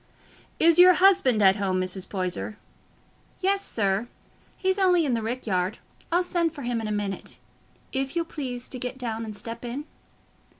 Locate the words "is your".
0.59-0.95